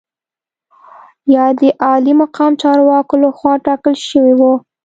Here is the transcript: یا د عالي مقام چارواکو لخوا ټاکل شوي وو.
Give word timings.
یا 1.35 1.45
د 1.59 1.61
عالي 1.83 2.13
مقام 2.21 2.51
چارواکو 2.61 3.13
لخوا 3.23 3.53
ټاکل 3.65 3.95
شوي 4.09 4.33
وو. 4.39 4.53